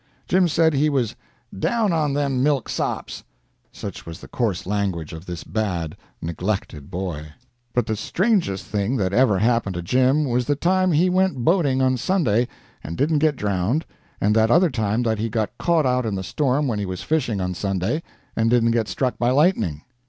Jim 0.27 0.47
said 0.47 0.73
he 0.73 0.89
was 0.89 1.15
"down 1.55 1.93
on 1.93 2.13
them 2.13 2.41
milksops." 2.41 3.23
Such 3.71 4.03
was 4.03 4.19
the 4.19 4.27
coarse 4.27 4.65
language 4.65 5.13
of 5.13 5.27
this 5.27 5.43
bad, 5.43 5.95
neglected 6.23 6.89
boy. 6.89 7.27
But 7.75 7.85
the 7.85 7.95
strangest 7.95 8.65
thing 8.65 8.95
that 8.97 9.13
ever 9.13 9.37
happened 9.37 9.75
to 9.75 9.83
Jim 9.83 10.25
was 10.25 10.45
the 10.45 10.55
time 10.55 10.91
he 10.91 11.07
went 11.11 11.45
boating 11.45 11.83
on 11.83 11.97
Sunday, 11.97 12.47
and 12.83 12.97
didn't 12.97 13.19
get 13.19 13.35
drowned, 13.35 13.85
and 14.19 14.35
that 14.35 14.49
other 14.49 14.71
time 14.71 15.03
that 15.03 15.19
he 15.19 15.29
got 15.29 15.55
caught 15.59 15.85
out 15.85 16.07
in 16.07 16.15
the 16.15 16.23
storm 16.23 16.67
when 16.67 16.79
he 16.79 16.85
was 16.87 17.03
fishing 17.03 17.39
on 17.39 17.53
Sunday, 17.53 18.01
and 18.35 18.49
didn't 18.49 18.71
get 18.71 18.87
struck 18.87 19.19
by 19.19 19.29
lightning. 19.29 19.83